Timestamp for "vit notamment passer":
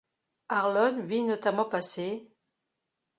1.05-2.27